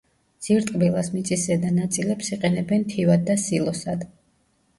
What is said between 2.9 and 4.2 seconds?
თივად და სილოსად.